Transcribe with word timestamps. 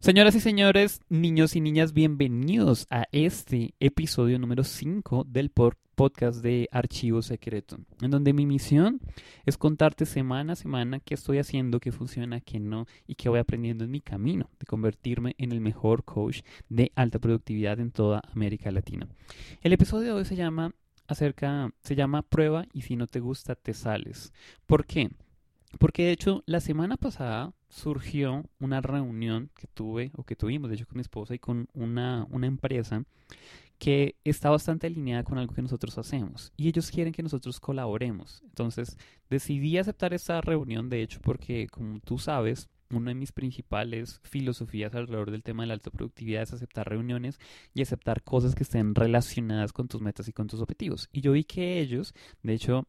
Señoras 0.00 0.36
y 0.36 0.40
señores, 0.40 1.00
niños 1.08 1.56
y 1.56 1.60
niñas, 1.60 1.92
bienvenidos 1.92 2.86
a 2.88 3.08
este 3.10 3.74
episodio 3.80 4.38
número 4.38 4.62
5 4.62 5.26
del 5.28 5.50
podcast 5.50 6.40
de 6.40 6.68
Archivo 6.70 7.20
Secreto, 7.20 7.78
en 8.00 8.12
donde 8.12 8.32
mi 8.32 8.46
misión 8.46 9.00
es 9.44 9.58
contarte 9.58 10.06
semana 10.06 10.52
a 10.52 10.56
semana 10.56 11.00
qué 11.00 11.14
estoy 11.14 11.38
haciendo, 11.38 11.80
qué 11.80 11.90
funciona, 11.90 12.40
qué 12.40 12.60
no 12.60 12.86
y 13.08 13.16
qué 13.16 13.28
voy 13.28 13.40
aprendiendo 13.40 13.82
en 13.82 13.90
mi 13.90 14.00
camino 14.00 14.48
de 14.60 14.66
convertirme 14.66 15.34
en 15.36 15.50
el 15.50 15.60
mejor 15.60 16.04
coach 16.04 16.42
de 16.68 16.92
alta 16.94 17.18
productividad 17.18 17.80
en 17.80 17.90
toda 17.90 18.22
América 18.32 18.70
Latina. 18.70 19.08
El 19.62 19.72
episodio 19.72 20.14
de 20.14 20.20
hoy 20.20 20.24
se 20.24 20.36
llama 20.36 20.76
acerca 21.08 21.72
se 21.82 21.96
llama 21.96 22.22
prueba 22.22 22.66
y 22.72 22.82
si 22.82 22.94
no 22.94 23.08
te 23.08 23.18
gusta 23.18 23.56
te 23.56 23.74
sales. 23.74 24.32
¿Por 24.64 24.86
qué? 24.86 25.10
Porque 25.80 26.04
de 26.04 26.12
hecho 26.12 26.44
la 26.46 26.60
semana 26.60 26.96
pasada 26.96 27.52
surgió 27.68 28.44
una 28.58 28.80
reunión 28.80 29.50
que 29.54 29.66
tuve 29.66 30.10
o 30.16 30.24
que 30.24 30.36
tuvimos 30.36 30.70
de 30.70 30.76
hecho 30.76 30.86
con 30.86 30.96
mi 30.96 31.02
esposa 31.02 31.34
y 31.34 31.38
con 31.38 31.68
una, 31.74 32.26
una 32.30 32.46
empresa 32.46 33.04
que 33.78 34.16
está 34.24 34.50
bastante 34.50 34.86
alineada 34.86 35.22
con 35.22 35.38
algo 35.38 35.54
que 35.54 35.62
nosotros 35.62 35.96
hacemos 35.98 36.52
y 36.56 36.68
ellos 36.68 36.90
quieren 36.90 37.12
que 37.12 37.22
nosotros 37.22 37.60
colaboremos. 37.60 38.42
Entonces 38.44 38.96
decidí 39.30 39.78
aceptar 39.78 40.14
esta 40.14 40.40
reunión 40.40 40.88
de 40.88 41.02
hecho 41.02 41.20
porque 41.22 41.68
como 41.68 42.00
tú 42.00 42.18
sabes 42.18 42.68
una 42.90 43.10
de 43.10 43.14
mis 43.14 43.32
principales 43.32 44.20
filosofías 44.22 44.94
alrededor 44.94 45.30
del 45.30 45.42
tema 45.42 45.62
de 45.62 45.68
la 45.68 45.74
alta 45.74 45.90
productividad 45.90 46.42
es 46.42 46.52
aceptar 46.52 46.88
reuniones 46.88 47.38
y 47.74 47.82
aceptar 47.82 48.22
cosas 48.22 48.54
que 48.54 48.62
estén 48.62 48.94
relacionadas 48.94 49.72
con 49.72 49.88
tus 49.88 50.00
metas 50.00 50.28
y 50.28 50.32
con 50.32 50.46
tus 50.46 50.60
objetivos. 50.60 51.08
Y 51.12 51.20
yo 51.20 51.32
vi 51.32 51.44
que 51.44 51.80
ellos, 51.80 52.14
de 52.42 52.54
hecho, 52.54 52.86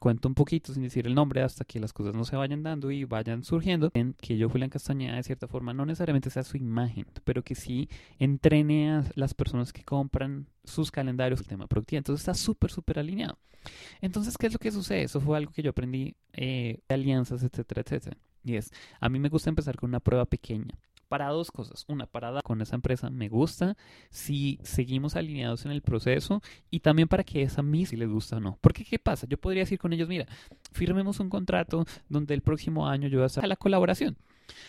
cuento 0.00 0.28
un 0.28 0.34
poquito 0.34 0.72
sin 0.72 0.82
decir 0.82 1.06
el 1.06 1.14
nombre 1.14 1.42
hasta 1.42 1.64
que 1.64 1.80
las 1.80 1.92
cosas 1.92 2.14
no 2.14 2.24
se 2.24 2.36
vayan 2.36 2.62
dando 2.62 2.90
y 2.90 3.04
vayan 3.04 3.44
surgiendo, 3.44 3.90
en 3.94 4.14
que 4.14 4.36
yo 4.36 4.48
Julián 4.48 4.70
Castañeda 4.70 5.16
de 5.16 5.22
cierta 5.22 5.46
forma 5.46 5.72
no 5.72 5.86
necesariamente 5.86 6.30
sea 6.30 6.42
su 6.42 6.56
imagen, 6.56 7.06
pero 7.24 7.42
que 7.42 7.54
sí 7.54 7.88
entrene 8.18 8.90
a 8.90 9.04
las 9.14 9.34
personas 9.34 9.72
que 9.72 9.84
compran 9.84 10.46
sus 10.64 10.90
calendarios 10.90 11.40
el 11.40 11.46
tema 11.46 11.66
productivo. 11.66 11.98
Entonces 11.98 12.22
está 12.22 12.34
súper, 12.34 12.70
súper 12.70 12.98
alineado. 12.98 13.38
Entonces, 14.00 14.38
¿qué 14.38 14.46
es 14.46 14.52
lo 14.52 14.58
que 14.58 14.72
sucede? 14.72 15.02
Eso 15.02 15.20
fue 15.20 15.36
algo 15.36 15.52
que 15.52 15.62
yo 15.62 15.70
aprendí 15.70 16.16
eh, 16.32 16.80
de 16.88 16.94
alianzas, 16.94 17.42
etcétera, 17.42 17.82
etcétera. 17.82 18.16
Y 18.42 18.56
es, 18.56 18.72
a 19.00 19.08
mí 19.08 19.18
me 19.18 19.28
gusta 19.28 19.50
empezar 19.50 19.76
con 19.76 19.90
una 19.90 20.00
prueba 20.00 20.24
pequeña 20.24 20.78
para 21.10 21.26
dos 21.28 21.50
cosas. 21.50 21.84
Una, 21.88 22.06
para 22.06 22.30
dar 22.30 22.44
con 22.44 22.62
esa 22.62 22.76
empresa 22.76 23.10
me 23.10 23.28
gusta, 23.28 23.76
si 24.10 24.60
seguimos 24.62 25.16
alineados 25.16 25.66
en 25.66 25.72
el 25.72 25.82
proceso 25.82 26.40
y 26.70 26.80
también 26.80 27.08
para 27.08 27.24
que 27.24 27.42
esa 27.42 27.62
a 27.62 27.64
mí 27.64 27.84
si 27.84 27.96
les 27.96 28.08
gusta 28.08 28.36
o 28.36 28.40
no. 28.40 28.58
Porque 28.60 28.84
¿qué 28.84 29.00
pasa? 29.00 29.26
Yo 29.28 29.36
podría 29.36 29.62
decir 29.62 29.80
con 29.80 29.92
ellos, 29.92 30.08
mira, 30.08 30.26
firmemos 30.70 31.18
un 31.18 31.28
contrato 31.28 31.84
donde 32.08 32.32
el 32.32 32.42
próximo 32.42 32.88
año 32.88 33.08
yo 33.08 33.18
voy 33.18 33.28
a 33.28 33.40
a 33.40 33.46
la 33.48 33.56
colaboración. 33.56 34.16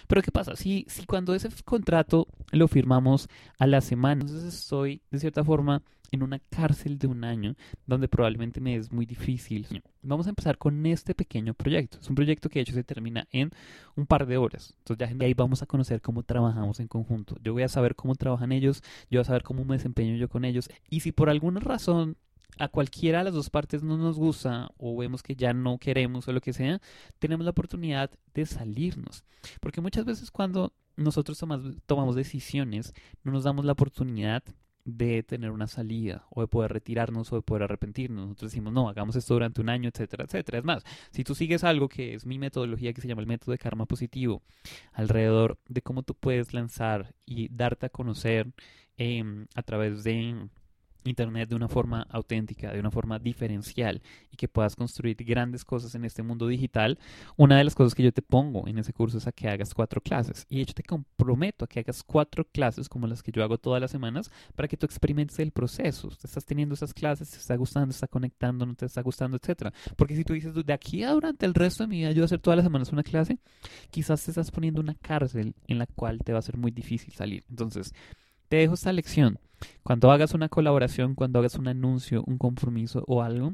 Pero 0.08 0.22
¿qué 0.22 0.32
pasa? 0.32 0.56
Si, 0.56 0.86
si 0.88 1.06
cuando 1.06 1.34
ese 1.34 1.50
contrato 1.64 2.28
lo 2.52 2.68
firmamos 2.68 3.28
a 3.60 3.68
la 3.68 3.82
semana, 3.82 4.22
entonces 4.22 4.54
estoy 4.54 5.02
de 5.12 5.20
cierta 5.20 5.44
forma 5.44 5.84
en 6.12 6.24
una 6.24 6.40
cárcel 6.40 7.00
de 7.00 7.08
un 7.08 7.24
año 7.24 7.56
donde 7.88 8.08
probablemente 8.08 8.60
me 8.60 8.76
es 8.76 8.92
muy 8.92 9.06
difícil. 9.06 9.82
Vamos 10.02 10.28
a 10.28 10.30
empezar 10.30 10.58
con 10.58 10.86
este 10.86 11.16
pequeño 11.16 11.54
proyecto. 11.54 11.98
Es 12.00 12.10
un 12.10 12.16
proyecto 12.16 12.50
que 12.50 12.60
de 12.60 12.64
hecho 12.64 12.74
se 12.74 12.84
termina 12.84 13.28
en 13.32 13.52
un 13.96 14.06
par 14.06 14.28
de 14.28 14.38
horas. 14.38 14.76
Entonces 14.80 15.18
ya 15.18 15.26
ahí 15.26 15.34
vamos 15.34 15.62
a 15.62 15.66
conocer 15.66 16.02
cómo 16.02 16.24
trabajamos 16.24 16.80
en 16.80 16.88
conjunto. 16.88 17.38
Yo 17.42 17.54
voy 17.54 17.64
a 17.64 17.70
saber 17.70 17.96
cómo 17.96 18.16
trabajan 18.16 18.52
ellos, 18.52 18.84
yo 19.10 19.20
voy 19.20 19.22
a 19.22 19.26
saber 19.26 19.44
cómo 19.44 19.64
me 19.64 19.78
desempeño 19.78 20.16
yo 20.18 20.28
con 20.28 20.44
ellos. 20.44 20.70
Y 20.90 21.00
si 21.00 21.12
por 21.12 21.30
alguna 21.30 21.62
razón 21.62 22.18
a 22.58 22.68
cualquiera 22.68 23.20
de 23.20 23.26
las 23.26 23.34
dos 23.34 23.50
partes 23.50 23.84
no 23.84 23.98
nos 23.98 24.18
gusta 24.18 24.70
o 24.78 24.98
vemos 24.98 25.24
que 25.24 25.36
ya 25.36 25.54
no 25.54 25.78
queremos 25.78 26.28
o 26.28 26.34
lo 26.34 26.42
que 26.42 26.54
sea, 26.54 26.82
tenemos 27.20 27.46
la 27.46 27.52
oportunidad 27.52 28.12
de 28.34 28.46
salirnos. 28.46 29.24
Porque 29.60 29.82
muchas 29.82 30.06
veces 30.06 30.32
cuando 30.32 30.74
nosotros 30.96 31.44
tomamos 31.86 32.16
decisiones, 32.16 32.94
no 33.24 33.32
nos 33.32 33.44
damos 33.44 33.66
la 33.66 33.72
oportunidad 33.72 34.44
de 34.84 35.24
tener 35.24 35.52
una 35.52 35.68
salida 35.68 36.26
o 36.30 36.42
de 36.42 36.48
poder 36.48 36.74
retirarnos 36.74 37.32
o 37.32 37.36
de 37.36 37.42
poder 37.42 37.64
arrepentirnos. 37.64 38.28
Nosotros 38.28 38.52
decimos, 38.52 38.74
no, 38.74 38.90
hagamos 38.90 39.16
esto 39.16 39.34
durante 39.34 39.62
un 39.62 39.70
año, 39.70 39.90
etcétera, 39.90 40.26
etcétera. 40.26 40.58
Es 40.60 40.64
más, 40.64 40.84
si 41.12 41.24
tú 41.24 41.36
sigues 41.36 41.64
algo 41.64 41.88
que 41.88 42.16
es 42.16 42.26
mi 42.26 42.40
metodología 42.40 42.94
que 42.94 43.02
se 43.02 43.08
llama 43.08 43.22
el 43.22 43.28
método 43.28 43.52
de 43.52 43.58
karma 43.58 43.86
positivo, 43.86 44.42
alrededor 44.94 45.60
de 45.68 45.82
cómo 45.82 46.04
tú 46.04 46.16
puedes 46.16 46.54
lanzar 46.54 47.14
y 47.26 47.50
darte 47.50 47.88
a 47.88 47.90
conocer 47.90 48.52
em, 48.98 49.46
a 49.56 49.64
través 49.64 50.04
de 50.04 50.48
Internet 51.04 51.50
de 51.50 51.56
una 51.56 51.68
forma 51.68 52.06
auténtica, 52.10 52.72
de 52.72 52.80
una 52.80 52.92
forma 52.92 53.20
diferencial 53.20 54.02
y 54.32 54.38
que 54.38 54.48
puedas 54.48 54.76
construir 54.76 55.18
grandes 55.18 55.66
cosas 55.66 55.96
en 55.96 56.06
este 56.06 56.24
mundo 56.24 56.48
digital, 56.48 57.00
una 57.38 57.58
de 57.58 57.64
las 57.64 57.76
cosas 57.76 57.96
que 57.96 58.04
yo 58.04 58.12
te 58.12 58.22
pongo 58.22 58.68
en 58.68 58.78
ese 58.78 58.94
curso 58.94 59.18
es 59.18 59.28
a 59.28 59.32
que 59.32 59.50
hagas 59.50 59.74
cuatro 59.74 60.02
clases. 60.02 60.46
Y 60.50 60.58
de 60.58 60.62
hecho 60.64 60.74
te 60.74 60.84
comprometo 60.84 61.66
a 61.66 61.68
que 61.68 61.80
hagas 61.80 62.04
cuatro 62.04 62.46
clases 62.46 62.88
como 62.90 63.08
las 63.08 63.24
que 63.24 63.32
yo 63.32 63.44
hago 63.44 63.58
todas 63.58 63.82
las 63.82 63.92
semanas 63.92 64.32
para 64.56 64.68
que 64.68 64.78
tú 64.78 64.86
experimentes 64.86 65.40
el 65.40 65.52
proceso. 65.52 66.10
Te 66.10 66.28
estás 66.28 66.46
teniendo 66.46 66.76
esas 66.76 66.94
clases, 66.94 67.30
te 67.32 67.38
está 67.38 67.56
gustando, 67.56 67.88
te 67.88 67.96
está 67.96 68.08
conectando, 68.08 68.66
no 68.66 68.76
te 68.76 68.86
está 68.86 69.02
gustando, 69.02 69.38
etcétera. 69.38 69.74
Porque 69.96 70.16
si 70.16 70.24
tú 70.24 70.34
dices, 70.34 70.54
de 70.54 70.74
aquí 70.74 71.04
a 71.04 71.12
durante 71.12 71.46
el 71.46 71.54
resto 71.54 71.84
de 71.84 71.88
mi 71.88 72.00
vida 72.00 72.10
yo 72.10 72.16
voy 72.18 72.24
a 72.24 72.26
hacer 72.26 72.40
todas 72.40 72.58
las 72.58 72.66
semanas 72.66 72.92
una 72.92 73.04
clase, 73.04 73.40
quizás 73.90 74.24
te 74.24 74.32
estás 74.32 74.52
poniendo 74.52 74.82
una 74.82 74.96
cárcel 74.96 75.56
en 75.68 75.78
la 75.78 75.88
cual 75.88 76.20
te 76.20 76.34
va 76.34 76.40
a 76.40 76.44
ser 76.44 76.58
muy 76.58 76.72
difícil 76.72 77.14
salir. 77.14 77.44
Entonces, 77.50 77.94
te 78.50 78.58
dejo 78.58 78.74
esta 78.74 78.92
lección. 78.94 79.40
Cuando 79.84 80.12
hagas 80.12 80.34
una 80.34 80.50
colaboración, 80.50 81.16
cuando 81.16 81.40
hagas 81.40 81.56
un 81.56 81.68
anuncio, 81.68 82.24
un 82.28 82.38
compromiso 82.38 83.04
o 83.08 83.22
algo, 83.22 83.54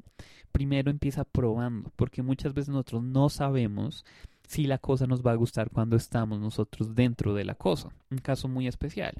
primero 0.51 0.89
empieza 0.89 1.23
probando, 1.23 1.91
porque 1.95 2.21
muchas 2.21 2.53
veces 2.53 2.69
nosotros 2.69 3.03
no 3.03 3.29
sabemos 3.29 4.05
si 4.47 4.65
la 4.65 4.77
cosa 4.77 5.07
nos 5.07 5.21
va 5.21 5.31
a 5.31 5.35
gustar 5.35 5.69
cuando 5.69 5.95
estamos 5.95 6.39
nosotros 6.39 6.95
dentro 6.95 7.33
de 7.33 7.45
la 7.45 7.55
cosa. 7.55 7.89
Un 8.09 8.17
caso 8.19 8.47
muy 8.47 8.67
especial. 8.67 9.13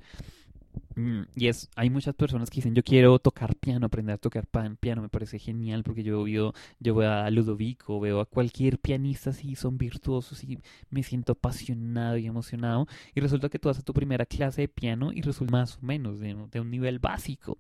Mm, 0.98 1.26
y 1.36 1.48
es, 1.48 1.70
hay 1.76 1.92
muchas 1.92 2.16
personas 2.16 2.50
que 2.50 2.56
dicen, 2.56 2.74
yo 2.74 2.82
quiero 2.82 3.20
tocar 3.20 3.56
piano, 3.56 3.86
aprender 3.86 4.16
a 4.16 4.18
tocar 4.18 4.48
piano, 4.80 5.04
me 5.04 5.10
parece 5.10 5.38
genial 5.38 5.84
porque 5.84 6.02
yo 6.02 6.24
veo, 6.24 6.54
yo 6.80 6.96
veo 6.96 7.12
a 7.12 7.30
Ludovico, 7.30 8.00
veo 8.00 8.20
a 8.20 8.26
cualquier 8.26 8.80
pianista 8.80 9.30
así, 9.30 9.56
son 9.56 9.78
virtuosos 9.78 10.44
y 10.44 10.58
me 10.90 11.04
siento 11.04 11.34
apasionado 11.34 12.18
y 12.18 12.26
emocionado. 12.26 12.88
Y 13.14 13.22
resulta 13.22 13.48
que 13.48 13.60
tú 13.60 13.70
vas 13.70 13.78
a 13.78 13.84
tu 13.84 13.94
primera 13.94 14.26
clase 14.26 14.62
de 14.62 14.68
piano 14.70 15.14
y 15.14 15.22
resulta 15.22 15.52
más 15.52 15.78
o 15.78 15.86
menos 15.86 16.20
de, 16.20 16.36
de 16.52 16.60
un 16.60 16.72
nivel 16.72 16.98
básico. 16.98 17.60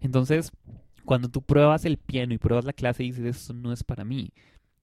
Entonces, 0.00 0.50
cuando 1.04 1.28
tú 1.28 1.42
pruebas 1.42 1.84
el 1.84 1.98
piano 1.98 2.32
y 2.32 2.38
pruebas 2.38 2.64
la 2.64 2.72
clase 2.72 3.04
y 3.04 3.08
dices, 3.10 3.36
esto 3.36 3.52
no 3.52 3.70
es 3.70 3.84
para 3.84 4.04
mí, 4.06 4.32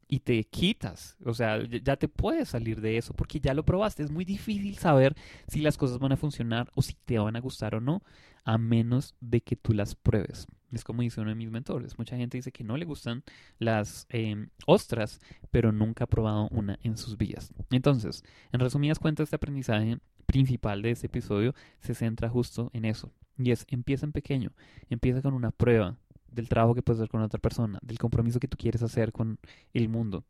y 0.08 0.20
te 0.20 0.44
quitas. 0.44 1.18
O 1.26 1.34
sea, 1.34 1.64
ya 1.64 1.96
te 1.96 2.08
puedes 2.08 2.50
salir 2.50 2.82
de 2.82 2.98
eso 2.98 3.14
porque 3.14 3.40
ya 3.40 3.54
lo 3.54 3.64
probaste. 3.64 4.04
Es 4.04 4.12
muy 4.12 4.26
difícil 4.26 4.78
saber 4.78 5.16
si 5.48 5.62
las 5.62 5.78
cosas 5.78 6.00
van 6.00 6.12
a 6.12 6.18
funcionar 6.18 6.70
o 6.76 6.82
si 6.82 6.94
te 7.06 7.18
van 7.20 7.36
a 7.36 7.42
gustar 7.42 7.76
o 7.76 7.82
no, 7.82 8.04
a 8.44 8.58
menos 8.58 9.16
de 9.20 9.42
que 9.42 9.56
tú 9.56 9.74
las 9.74 9.96
pruebes. 9.96 10.48
Es 10.72 10.84
como 10.84 11.02
dice 11.02 11.22
uno 11.22 11.30
de 11.30 11.36
mis 11.36 11.52
mentores. 11.52 11.98
Mucha 11.98 12.18
gente 12.18 12.38
dice 12.38 12.52
que 12.52 12.64
no 12.64 12.78
le 12.78 12.86
gustan 12.86 13.24
las 13.60 14.08
em, 14.10 14.50
ostras, 14.66 15.22
pero 15.52 15.72
nunca 15.72 16.04
ha 16.04 16.08
probado 16.08 16.50
una 16.52 16.78
en 16.84 16.98
sus 16.98 17.18
vidas. 17.18 17.54
Entonces, 17.72 18.24
en 18.52 18.60
resumidas 18.60 19.00
cuentas, 19.00 19.26
este 19.26 19.38
aprendizaje 19.38 20.00
principal 20.26 20.82
de 20.82 20.92
este 20.92 21.08
episodio 21.08 21.56
se 21.80 21.96
centra 21.96 22.30
justo 22.30 22.70
en 22.74 22.86
eso. 22.86 23.12
Y 23.38 23.52
es, 23.52 23.66
empieza 23.70 24.06
en 24.06 24.12
pequeño, 24.12 24.52
empieza 24.90 25.22
con 25.22 25.34
una 25.34 25.52
prueba, 25.52 25.98
del 26.32 26.50
trabajo 26.50 26.76
que 26.76 26.82
puedes 26.82 27.00
hacer 27.00 27.10
con 27.10 27.22
otra 27.22 27.40
persona, 27.40 27.80
del 27.82 27.98
compromiso 27.98 28.40
que 28.40 28.48
tú 28.48 28.58
quieres 28.58 28.84
hacer 28.84 29.12
con 29.12 29.40
el 29.74 29.90
mundo. 29.90 30.26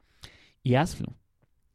Y 0.64 0.76
hazlo. 0.76 1.16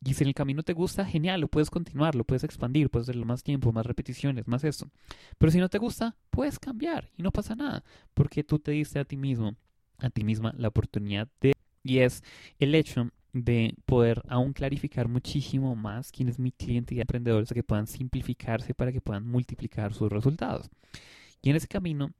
Y 0.02 0.14
si 0.14 0.24
en 0.24 0.28
el 0.28 0.34
camino 0.34 0.62
te 0.62 0.72
gusta, 0.72 1.04
genial, 1.04 1.42
lo 1.42 1.48
puedes 1.48 1.70
continuar, 1.70 2.14
lo 2.14 2.24
puedes 2.24 2.42
expandir, 2.42 2.88
puedes 2.88 3.08
hacerlo 3.08 3.26
más 3.26 3.42
tiempo, 3.42 3.70
más 3.70 3.84
repeticiones, 3.84 4.48
más 4.48 4.64
esto. 4.64 4.90
Pero 5.36 5.52
si 5.52 5.58
no 5.58 5.68
te 5.68 5.78
gusta, 5.78 6.16
puedes 6.30 6.58
cambiar 6.58 7.10
y 7.18 7.22
no 7.22 7.30
pasa 7.30 7.54
nada, 7.54 7.84
porque 8.14 8.42
tú 8.42 8.58
te 8.58 8.70
diste 8.70 8.98
a 8.98 9.04
ti 9.04 9.18
mismo, 9.18 9.56
a 9.98 10.08
ti 10.08 10.24
misma, 10.24 10.54
la 10.56 10.68
oportunidad 10.68 11.28
de... 11.40 11.52
Y 11.82 11.98
es 11.98 12.22
el 12.58 12.74
hecho 12.74 13.10
de 13.32 13.74
poder 13.84 14.22
aún 14.28 14.52
clarificar 14.52 15.06
muchísimo 15.08 15.76
más 15.76 16.10
quién 16.10 16.28
es 16.28 16.38
mi 16.38 16.50
cliente 16.50 16.94
y 16.94 17.00
emprendedores 17.00 17.52
que 17.52 17.62
puedan 17.62 17.86
simplificarse 17.86 18.74
para 18.74 18.92
que 18.92 19.00
puedan 19.00 19.26
multiplicar 19.26 19.92
sus 19.92 20.10
resultados. 20.10 20.70
Y 21.42 21.50
en 21.50 21.56
ese 21.56 21.68
camino 21.68 22.12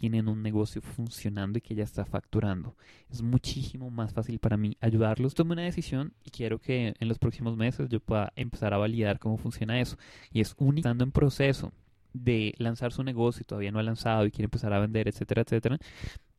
tienen 0.00 0.28
un 0.28 0.42
negocio 0.42 0.80
funcionando 0.80 1.58
y 1.58 1.60
que 1.60 1.74
ya 1.74 1.84
está 1.84 2.06
facturando. 2.06 2.74
Es 3.10 3.20
muchísimo 3.20 3.90
más 3.90 4.14
fácil 4.14 4.38
para 4.38 4.56
mí 4.56 4.78
ayudarlos. 4.80 5.34
Tomé 5.34 5.52
una 5.52 5.62
decisión 5.62 6.14
y 6.24 6.30
quiero 6.30 6.58
que 6.58 6.94
en 6.98 7.08
los 7.08 7.18
próximos 7.18 7.54
meses 7.58 7.90
yo 7.90 8.00
pueda 8.00 8.32
empezar 8.34 8.72
a 8.72 8.78
validar 8.78 9.18
cómo 9.18 9.36
funciona 9.36 9.78
eso. 9.78 9.98
Y 10.32 10.40
es 10.40 10.54
único 10.56 10.88
estando 10.88 11.04
en 11.04 11.12
proceso 11.12 11.70
de 12.14 12.54
lanzar 12.56 12.92
su 12.92 13.04
negocio 13.04 13.42
y 13.42 13.44
todavía 13.44 13.72
no 13.72 13.78
ha 13.78 13.82
lanzado 13.82 14.24
y 14.24 14.30
quiere 14.30 14.46
empezar 14.46 14.72
a 14.72 14.80
vender, 14.80 15.06
etcétera, 15.06 15.42
etcétera, 15.42 15.76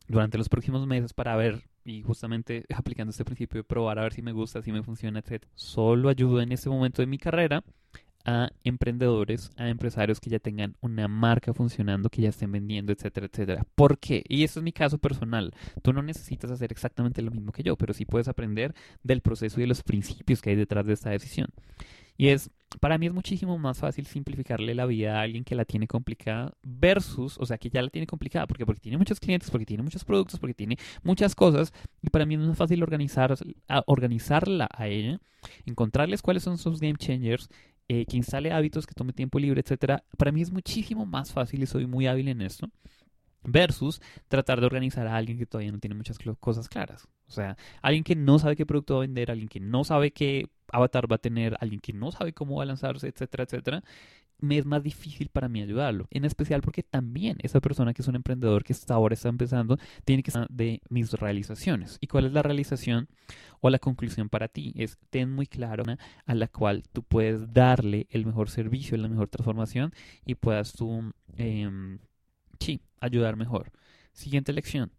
durante 0.07 0.40
los 0.40 0.50
próximos 0.50 0.88
meses 0.88 1.14
para 1.14 1.36
ver 1.36 1.62
y 1.86 2.02
justamente 2.02 2.66
aplicando 2.75 3.12
este 3.12 3.24
principio 3.24 3.60
de 3.60 3.64
probar 3.64 4.00
a 4.00 4.04
ver 4.04 4.14
si 4.14 4.24
me 4.24 4.31
gusta, 4.31 4.64
si 4.64 4.72
me 4.72 4.81
funciona, 4.81 5.19
etcétera. 5.19 5.52
Solo 5.54 6.10
ayudo 6.10 6.42
en 6.42 6.52
este 6.52 6.68
momento 6.68 7.04
de 7.04 7.06
mi 7.06 7.19
carrera 7.19 7.64
a 8.25 8.50
emprendedores, 8.63 9.51
a 9.57 9.69
empresarios 9.69 10.19
que 10.19 10.29
ya 10.29 10.39
tengan 10.39 10.75
una 10.81 11.07
marca 11.07 11.53
funcionando, 11.53 12.09
que 12.09 12.21
ya 12.21 12.29
estén 12.29 12.51
vendiendo, 12.51 12.91
etcétera, 12.91 13.27
etcétera. 13.31 13.65
¿Por 13.75 13.97
qué? 14.00 14.23
Y 14.27 14.44
eso 14.44 14.59
es 14.59 14.63
mi 14.63 14.71
caso 14.71 14.97
personal. 14.97 15.53
Tú 15.81 15.94
no 15.94 16.01
necesitas 16.01 16.51
hacer 16.51 16.71
exactamente 16.71 17.21
lo 17.21 17.31
mismo 17.31 17.51
que 17.51 17.63
yo, 17.63 17.75
pero 17.77 17.94
sí 17.94 18.06
puedes 18.06 18.27
aprender 18.27 18.73
del 19.03 19.21
proceso 19.21 19.59
y 19.59 19.63
de 19.63 19.68
los 19.68 19.83
principios 19.83 20.41
que 20.41 20.51
hay 20.51 20.56
detrás 20.56 20.85
de 20.85 20.94
esta 20.94 21.09
decisión. 21.09 21.50
Y 22.18 22.27
es, 22.27 22.51
para 22.79 22.97
mí 22.97 23.07
es 23.07 23.13
muchísimo 23.13 23.57
más 23.57 23.79
fácil 23.79 24.06
simplificarle 24.06 24.75
la 24.75 24.85
vida 24.85 25.18
a 25.18 25.21
alguien 25.21 25.44
que 25.44 25.56
la 25.56 25.65
tiene 25.65 25.88
complicada 25.88 26.53
versus, 26.62 27.38
o 27.39 27.45
sea, 27.45 27.57
que 27.57 27.69
ya 27.69 27.81
la 27.81 27.89
tiene 27.89 28.06
complicada, 28.06 28.45
porque 28.47 28.65
porque 28.65 28.81
tiene 28.81 28.97
muchos 28.97 29.19
clientes, 29.19 29.50
porque 29.50 29.65
tiene 29.65 29.81
muchos 29.81 30.06
productos, 30.06 30.39
porque 30.39 30.53
tiene 30.53 30.77
muchas 31.03 31.33
cosas, 31.33 31.73
y 32.01 32.09
para 32.12 32.25
mí 32.25 32.35
es 32.35 32.41
más 32.41 32.57
fácil 32.57 32.83
organizar, 32.83 33.35
organizarla 33.88 34.69
a 34.71 34.88
ella, 34.88 35.19
encontrarles 35.65 36.21
cuáles 36.21 36.44
son 36.44 36.57
sus 36.57 36.79
game 36.79 36.95
changers, 36.95 37.50
eh, 37.94 38.06
que 38.06 38.16
instale 38.16 38.54
hábitos, 38.54 38.88
que 38.88 38.94
tome 38.94 39.12
tiempo 39.12 39.38
libre, 39.38 39.60
etcétera. 39.60 40.02
Para 40.18 40.32
mí 40.32 40.42
es 40.42 40.50
muchísimo 40.50 41.06
más 41.06 41.34
fácil 41.34 41.62
y 41.62 41.66
soy 41.66 41.88
muy 41.88 42.08
hábil 42.08 42.30
en 42.30 42.42
esto 42.42 42.70
versus 43.44 44.02
tratar 44.30 44.62
de 44.62 44.66
organizar 44.66 45.08
a 45.08 45.18
alguien 45.18 45.38
que 45.38 45.46
todavía 45.46 45.74
no 45.74 45.80
tiene 45.80 45.96
muchas 45.96 46.18
cosas 46.40 46.70
claras. 46.70 47.10
O 47.28 47.32
sea, 47.32 47.58
alguien 47.82 48.06
que 48.06 48.16
no 48.16 48.40
sabe 48.40 48.56
qué 48.56 48.66
producto 48.66 48.94
va 48.94 49.00
a 49.00 49.08
vender, 49.08 49.30
alguien 49.30 49.50
que 49.50 49.60
no 49.60 49.84
sabe 49.84 50.12
qué 50.12 50.48
avatar 50.72 51.12
va 51.12 51.18
a 51.18 51.20
tener, 51.20 51.58
alguien 51.60 51.82
que 51.82 51.92
no 51.92 52.14
sabe 52.14 52.32
cómo 52.32 52.56
va 52.58 52.64
a 52.64 52.68
lanzarse, 52.68 53.10
etcétera, 53.10 53.44
etcétera, 53.44 53.84
me 54.42 54.58
es 54.58 54.66
más 54.66 54.84
difícil 54.84 55.30
para 55.30 55.50
mí 55.50 55.62
ayudarlo. 55.62 56.08
En 56.12 56.26
especial 56.26 56.62
porque 56.62 56.84
también 56.84 57.38
esa 57.42 57.62
persona 57.62 57.94
que 57.94 58.02
es 58.02 58.08
un 58.08 58.16
emprendedor 58.16 58.64
que 58.64 58.74
hasta 58.74 58.94
ahora 58.94 59.14
está 59.14 59.30
empezando, 59.30 59.78
tiene 60.06 60.24
que 60.24 60.32
saber 60.32 60.50
de 60.50 60.82
mis 60.90 61.14
realizaciones. 61.14 61.98
¿Y 62.02 62.08
cuál 62.08 62.26
es 62.26 62.34
la 62.34 62.42
realización 62.42 63.08
o 63.62 63.70
la 63.70 63.80
conclusión 63.80 64.30
para 64.30 64.48
ti? 64.48 64.74
Es 64.76 64.98
ten 65.10 65.32
muy 65.32 65.48
claro 65.48 65.84
una 65.84 65.98
a 66.26 66.36
la 66.36 66.48
cual 66.48 66.84
tú 66.92 67.04
puedes 67.04 67.54
darle 67.54 68.08
el 68.10 68.26
mejor 68.26 68.50
servicio, 68.50 68.98
la 68.98 69.08
mejor 69.08 69.30
transformación 69.30 69.94
y 70.26 70.36
puedas 70.36 70.74
tú... 70.74 71.14
Eh, 71.38 71.98
Sí, 72.62 72.82
ayudar 73.00 73.36
mejor. 73.38 73.72
Siguiente 74.14 74.54
lección. 74.54 74.92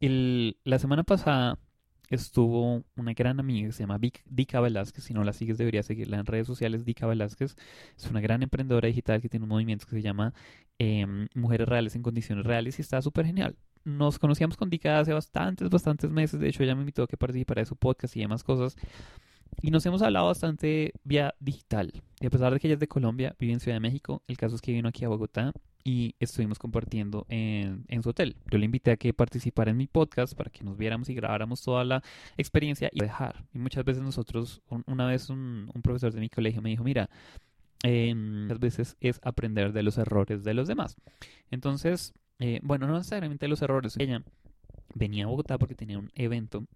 la 0.00 0.78
semana 0.78 1.02
pasada 1.04 1.58
estuvo 2.10 2.82
una 2.96 3.14
gran 3.14 3.40
amiga 3.40 3.68
que 3.68 3.72
se 3.72 3.84
llama 3.84 3.98
Dica 4.26 4.60
Velázquez. 4.60 5.04
Si 5.04 5.14
no 5.14 5.24
la 5.24 5.32
sigues, 5.32 5.58
deberías 5.58 5.86
seguirla 5.86 6.18
en 6.18 6.26
redes 6.26 6.46
sociales. 6.46 6.84
Dica 6.84 7.06
Velázquez 7.06 7.56
es 7.96 8.10
una 8.10 8.20
gran 8.20 8.42
emprendedora 8.42 8.88
digital 8.88 9.22
que 9.22 9.28
tiene 9.28 9.44
un 9.44 9.50
movimiento 9.50 9.86
que 9.86 9.96
se 9.96 10.02
llama 10.02 10.34
em, 10.78 11.28
Mujeres 11.34 11.68
Reales 11.68 11.94
en 11.94 12.02
Condiciones 12.02 12.44
Reales 12.44 12.78
y 12.78 12.82
está 12.82 13.00
súper 13.00 13.26
genial. 13.26 13.56
Nos 13.84 14.18
conocíamos 14.18 14.56
con 14.56 14.68
Dica 14.68 14.98
hace 14.98 15.12
bastantes, 15.12 15.70
bastantes 15.70 16.10
meses. 16.10 16.40
De 16.40 16.48
hecho, 16.48 16.62
ella 16.62 16.74
me 16.74 16.82
invitó 16.82 17.04
a 17.04 17.06
que 17.06 17.16
participara 17.16 17.62
de 17.62 17.66
su 17.66 17.76
podcast 17.76 18.16
y 18.16 18.20
demás 18.20 18.44
cosas. 18.44 18.76
Y 19.62 19.70
nos 19.70 19.84
hemos 19.86 20.02
hablado 20.02 20.26
bastante 20.26 20.92
vía 21.04 21.34
digital. 21.40 21.92
Y 22.20 22.26
a 22.26 22.30
pesar 22.30 22.52
de 22.52 22.60
que 22.60 22.68
ella 22.68 22.74
es 22.74 22.80
de 22.80 22.88
Colombia, 22.88 23.34
vive 23.38 23.52
en 23.52 23.60
Ciudad 23.60 23.76
de 23.76 23.80
México, 23.80 24.22
el 24.26 24.36
caso 24.36 24.56
es 24.56 24.62
que 24.62 24.72
vino 24.72 24.88
aquí 24.88 25.04
a 25.04 25.08
Bogotá 25.08 25.52
y 25.84 26.14
estuvimos 26.20 26.58
compartiendo 26.58 27.26
en, 27.28 28.02
su 28.02 28.10
hotel. 28.10 28.36
Yo 28.50 28.58
le 28.58 28.64
invité 28.64 28.92
a 28.92 28.96
que 28.96 29.12
participara 29.14 29.70
en 29.70 29.76
mi 29.76 29.86
podcast 29.86 30.34
para 30.34 30.50
que 30.50 30.64
nos 30.64 30.76
viéramos 30.76 31.08
y 31.08 31.14
grabáramos 31.14 31.62
toda 31.62 31.84
la 31.84 32.02
experiencia 32.36 32.90
y 32.92 33.00
dejar. 33.00 33.44
Y 33.52 33.58
muchas 33.58 33.84
veces 33.84 34.02
nosotros, 34.02 34.62
una 34.86 35.06
vez 35.06 35.30
un, 35.30 35.70
profesor 35.82 36.12
de 36.12 36.20
mi 36.20 36.28
colegio 36.28 36.62
me 36.62 36.70
dijo, 36.70 36.84
mira, 36.84 37.10
eh, 37.82 38.14
muchas 38.14 38.60
veces 38.60 38.96
es 39.00 39.20
aprender 39.22 39.72
de 39.72 39.82
los 39.82 39.98
errores 39.98 40.44
de 40.44 40.54
los 40.54 40.68
demás. 40.68 40.96
Entonces, 41.50 42.12
eh, 42.38 42.60
bueno, 42.62 42.86
no 42.86 42.94
necesariamente 42.96 43.48
los 43.48 43.62
errores. 43.62 43.96
Ella 43.98 44.22
venía 44.94 45.24
a 45.24 45.28
Bogotá 45.28 45.58
porque 45.58 45.74
tenía 45.74 45.98
un 45.98 46.10
evento 46.14 46.66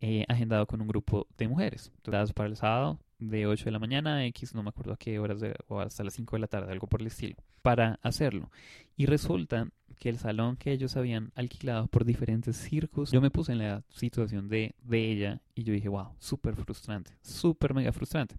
eh, 0.00 0.24
agendado 0.28 0.66
con 0.66 0.80
un 0.80 0.88
grupo 0.88 1.28
de 1.38 1.48
mujeres. 1.48 1.92
Entonces, 1.96 2.32
para 2.32 2.48
el 2.48 2.56
sábado 2.56 2.98
de 3.28 3.46
8 3.46 3.66
de 3.66 3.70
la 3.70 3.78
mañana, 3.78 4.24
X, 4.26 4.54
no 4.54 4.62
me 4.62 4.70
acuerdo 4.70 4.92
a 4.92 4.96
qué 4.96 5.18
horas, 5.18 5.40
de, 5.40 5.54
o 5.68 5.80
hasta 5.80 6.04
las 6.04 6.14
5 6.14 6.36
de 6.36 6.40
la 6.40 6.46
tarde, 6.46 6.72
algo 6.72 6.86
por 6.86 7.00
el 7.00 7.06
estilo, 7.06 7.36
para 7.62 7.98
hacerlo. 8.02 8.50
Y 8.96 9.06
resulta 9.06 9.68
que 9.98 10.08
el 10.08 10.18
salón 10.18 10.56
que 10.56 10.72
ellos 10.72 10.96
habían 10.96 11.32
alquilado 11.34 11.86
por 11.88 12.04
diferentes 12.04 12.56
circos, 12.56 13.12
yo 13.12 13.20
me 13.20 13.30
puse 13.30 13.52
en 13.52 13.58
la 13.58 13.84
situación 13.90 14.48
de, 14.48 14.74
de 14.82 15.12
ella 15.12 15.42
y 15.54 15.64
yo 15.64 15.72
dije, 15.72 15.88
wow, 15.88 16.08
súper 16.18 16.56
frustrante, 16.56 17.12
súper 17.22 17.74
mega 17.74 17.92
frustrante. 17.92 18.36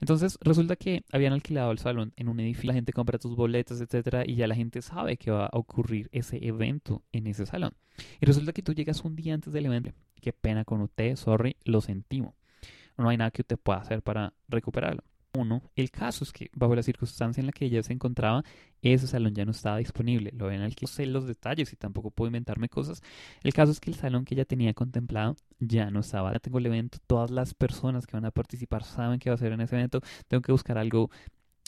Entonces 0.00 0.38
resulta 0.40 0.76
que 0.76 1.04
habían 1.12 1.32
alquilado 1.32 1.70
el 1.70 1.78
salón 1.78 2.12
en 2.16 2.28
un 2.28 2.40
edificio, 2.40 2.68
la 2.68 2.74
gente 2.74 2.92
compra 2.92 3.18
tus 3.18 3.36
boletas, 3.36 3.80
etcétera, 3.80 4.24
y 4.26 4.34
ya 4.34 4.46
la 4.46 4.54
gente 4.54 4.82
sabe 4.82 5.16
que 5.16 5.30
va 5.30 5.46
a 5.46 5.58
ocurrir 5.58 6.08
ese 6.12 6.44
evento 6.46 7.02
en 7.12 7.26
ese 7.26 7.46
salón. 7.46 7.72
Y 8.20 8.26
resulta 8.26 8.52
que 8.52 8.62
tú 8.62 8.72
llegas 8.74 9.04
un 9.04 9.16
día 9.16 9.34
antes 9.34 9.52
del 9.52 9.66
evento, 9.66 9.92
qué 10.20 10.32
pena 10.32 10.64
con 10.64 10.80
usted, 10.80 11.16
sorry, 11.16 11.56
lo 11.64 11.80
sentimos. 11.80 12.34
No 13.02 13.08
hay 13.08 13.16
nada 13.16 13.32
que 13.32 13.42
usted 13.42 13.58
pueda 13.58 13.80
hacer 13.80 14.00
para 14.00 14.32
recuperarlo. 14.48 15.02
Uno, 15.34 15.62
el 15.76 15.90
caso 15.90 16.24
es 16.24 16.32
que 16.32 16.50
bajo 16.54 16.76
la 16.76 16.82
circunstancia 16.82 17.40
en 17.40 17.46
la 17.46 17.52
que 17.52 17.64
ella 17.64 17.82
se 17.82 17.92
encontraba, 17.92 18.44
ese 18.82 19.06
salón 19.06 19.34
ya 19.34 19.44
no 19.44 19.50
estaba 19.50 19.78
disponible. 19.78 20.30
Lo 20.36 20.46
ven 20.46 20.60
al 20.60 20.76
que 20.76 20.86
sé 20.86 21.06
los 21.06 21.26
detalles 21.26 21.72
y 21.72 21.76
tampoco 21.76 22.10
puedo 22.10 22.28
inventarme 22.28 22.68
cosas. 22.68 23.02
El 23.42 23.52
caso 23.54 23.72
es 23.72 23.80
que 23.80 23.90
el 23.90 23.96
salón 23.96 24.24
que 24.24 24.34
ella 24.34 24.44
tenía 24.44 24.72
contemplado 24.74 25.36
ya 25.58 25.90
no 25.90 26.00
estaba. 26.00 26.32
Ya 26.32 26.38
tengo 26.38 26.58
el 26.58 26.66
evento, 26.66 26.98
todas 27.06 27.30
las 27.30 27.54
personas 27.54 28.06
que 28.06 28.14
van 28.14 28.26
a 28.26 28.30
participar 28.30 28.84
saben 28.84 29.18
que 29.18 29.30
va 29.30 29.34
a 29.34 29.38
ser 29.38 29.52
en 29.52 29.62
ese 29.62 29.74
evento. 29.74 30.00
Tengo 30.28 30.42
que 30.42 30.52
buscar 30.52 30.78
algo 30.78 31.10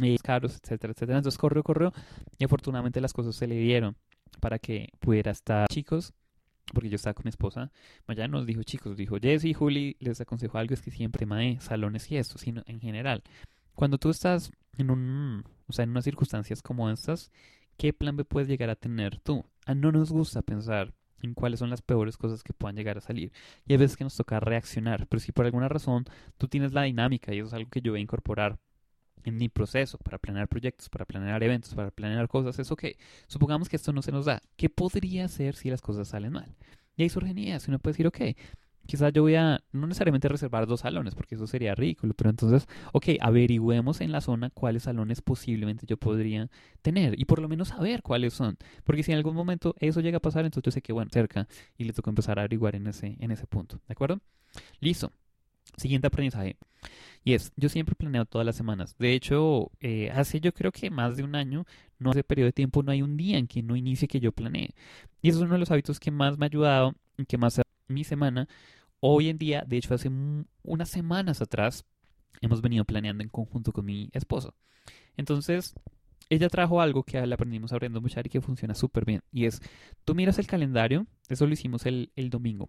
eh, 0.02 0.18
caros, 0.22 0.60
etcétera, 0.62 0.92
etcétera. 0.92 1.18
Entonces 1.18 1.38
corrió, 1.38 1.62
corrió 1.62 1.92
y 2.38 2.44
afortunadamente 2.44 3.00
las 3.00 3.14
cosas 3.14 3.34
se 3.34 3.46
le 3.46 3.56
dieron 3.56 3.96
para 4.40 4.58
que 4.58 4.90
pudiera 5.00 5.32
estar. 5.32 5.68
Chicos, 5.68 6.12
porque 6.72 6.88
yo 6.88 6.96
estaba 6.96 7.14
con 7.14 7.24
mi 7.24 7.30
esposa, 7.30 7.70
Maya 8.06 8.28
nos 8.28 8.46
dijo, 8.46 8.62
chicos, 8.62 8.96
dijo 8.96 9.16
Jesse 9.20 9.46
y 9.46 9.54
Juli, 9.54 9.96
les 10.00 10.20
aconsejo 10.20 10.58
algo, 10.58 10.74
es 10.74 10.82
que 10.82 10.90
siempre 10.90 11.20
tema 11.20 11.38
de 11.38 11.60
salones 11.60 12.10
y 12.10 12.16
esto, 12.16 12.38
sino 12.38 12.62
en 12.66 12.80
general. 12.80 13.22
Cuando 13.74 13.98
tú 13.98 14.10
estás 14.10 14.52
en 14.78 14.90
un, 14.90 15.44
o 15.66 15.72
sea, 15.72 15.84
en 15.84 15.90
unas 15.90 16.04
circunstancias 16.04 16.62
como 16.62 16.90
estas, 16.90 17.30
¿qué 17.76 17.92
plan 17.92 18.16
B 18.16 18.24
puedes 18.24 18.48
llegar 18.48 18.70
a 18.70 18.76
tener 18.76 19.18
tú? 19.20 19.44
A 19.66 19.74
no 19.74 19.92
nos 19.92 20.12
gusta 20.12 20.42
pensar 20.42 20.94
en 21.22 21.34
cuáles 21.34 21.60
son 21.60 21.70
las 21.70 21.82
peores 21.82 22.16
cosas 22.16 22.42
que 22.42 22.52
puedan 22.52 22.76
llegar 22.76 22.98
a 22.98 23.00
salir. 23.00 23.32
Y 23.66 23.72
hay 23.72 23.78
veces 23.78 23.96
que 23.96 24.04
nos 24.04 24.16
toca 24.16 24.40
reaccionar, 24.40 25.06
pero 25.08 25.20
si 25.20 25.32
por 25.32 25.46
alguna 25.46 25.68
razón 25.68 26.04
tú 26.38 26.48
tienes 26.48 26.72
la 26.72 26.82
dinámica, 26.82 27.34
y 27.34 27.38
eso 27.38 27.48
es 27.48 27.54
algo 27.54 27.70
que 27.70 27.80
yo 27.80 27.92
voy 27.92 28.00
a 28.00 28.02
incorporar 28.02 28.58
en 29.24 29.36
mi 29.36 29.48
proceso 29.48 29.98
para 29.98 30.18
planear 30.18 30.48
proyectos, 30.48 30.88
para 30.88 31.04
planear 31.04 31.42
eventos, 31.42 31.74
para 31.74 31.90
planear 31.90 32.28
cosas, 32.28 32.58
eso 32.58 32.76
que 32.76 32.96
supongamos 33.26 33.68
que 33.68 33.76
esto 33.76 33.92
no 33.92 34.02
se 34.02 34.12
nos 34.12 34.26
da, 34.26 34.42
¿qué 34.56 34.68
podría 34.68 35.24
hacer 35.24 35.56
si 35.56 35.70
las 35.70 35.80
cosas 35.80 36.08
salen 36.08 36.32
mal? 36.32 36.54
Y 36.96 37.02
ahí 37.02 37.08
surgen 37.08 37.36
ideas, 37.38 37.66
uno 37.68 37.78
puede 37.78 37.94
decir, 37.94 38.06
ok, 38.06 38.20
quizás 38.86 39.12
yo 39.12 39.22
voy 39.22 39.34
a 39.34 39.60
no 39.72 39.86
necesariamente 39.86 40.28
reservar 40.28 40.66
dos 40.66 40.80
salones, 40.80 41.14
porque 41.14 41.34
eso 41.34 41.46
sería 41.46 41.74
ridículo, 41.74 42.14
pero 42.14 42.30
entonces, 42.30 42.68
ok, 42.92 43.06
averigüemos 43.20 44.00
en 44.00 44.12
la 44.12 44.20
zona 44.20 44.50
cuáles 44.50 44.84
salones 44.84 45.22
posiblemente 45.22 45.86
yo 45.86 45.96
podría 45.96 46.50
tener 46.82 47.18
y 47.18 47.24
por 47.24 47.40
lo 47.40 47.48
menos 47.48 47.68
saber 47.68 48.02
cuáles 48.02 48.34
son, 48.34 48.56
porque 48.84 49.02
si 49.02 49.12
en 49.12 49.18
algún 49.18 49.34
momento 49.34 49.74
eso 49.80 50.00
llega 50.00 50.18
a 50.18 50.20
pasar, 50.20 50.44
entonces 50.44 50.64
yo 50.66 50.72
sé 50.72 50.82
que, 50.82 50.92
bueno, 50.92 51.10
cerca 51.12 51.48
y 51.76 51.84
le 51.84 51.92
toca 51.92 52.10
empezar 52.10 52.38
a 52.38 52.42
averiguar 52.42 52.76
en 52.76 52.86
ese, 52.86 53.16
en 53.18 53.30
ese 53.30 53.46
punto, 53.46 53.80
¿de 53.88 53.92
acuerdo? 53.92 54.20
Listo. 54.80 55.10
Siguiente 55.76 56.06
aprendizaje. 56.06 56.56
Y 57.24 57.32
es, 57.32 57.52
yo 57.56 57.70
siempre 57.70 57.94
planeo 57.94 58.26
todas 58.26 58.44
las 58.44 58.54
semanas. 58.54 58.96
De 58.98 59.14
hecho, 59.14 59.70
eh, 59.80 60.10
hace 60.10 60.40
yo 60.40 60.52
creo 60.52 60.70
que 60.72 60.90
más 60.90 61.16
de 61.16 61.24
un 61.24 61.34
año, 61.34 61.64
no 61.98 62.10
hace 62.10 62.22
periodo 62.22 62.46
de 62.46 62.52
tiempo, 62.52 62.82
no 62.82 62.92
hay 62.92 63.00
un 63.00 63.16
día 63.16 63.38
en 63.38 63.46
que 63.46 63.62
no 63.62 63.76
inicie 63.76 64.06
que 64.06 64.20
yo 64.20 64.30
planee. 64.32 64.74
Y 65.22 65.30
eso 65.30 65.38
es 65.38 65.44
uno 65.44 65.54
de 65.54 65.60
los 65.60 65.70
hábitos 65.70 65.98
que 65.98 66.10
más 66.10 66.36
me 66.36 66.44
ha 66.44 66.48
ayudado, 66.48 66.94
que 67.26 67.38
más 67.38 67.60
mi 67.88 68.04
semana. 68.04 68.46
Hoy 69.00 69.30
en 69.30 69.38
día, 69.38 69.64
de 69.66 69.78
hecho, 69.78 69.94
hace 69.94 70.10
unas 70.62 70.88
semanas 70.90 71.40
atrás, 71.40 71.86
hemos 72.42 72.60
venido 72.60 72.84
planeando 72.84 73.22
en 73.22 73.30
conjunto 73.30 73.72
con 73.72 73.86
mi 73.86 74.10
esposo. 74.12 74.54
Entonces, 75.16 75.74
ella 76.28 76.50
trajo 76.50 76.82
algo 76.82 77.04
que 77.04 77.26
le 77.26 77.34
aprendimos 77.34 77.72
abriendo 77.72 78.02
mucho 78.02 78.20
y 78.20 78.28
que 78.28 78.42
funciona 78.42 78.74
súper 78.74 79.06
bien. 79.06 79.22
Y 79.32 79.46
es, 79.46 79.62
tú 80.04 80.14
miras 80.14 80.38
el 80.38 80.46
calendario, 80.46 81.06
eso 81.28 81.46
lo 81.46 81.54
hicimos 81.54 81.86
el, 81.86 82.10
el 82.16 82.28
domingo. 82.28 82.68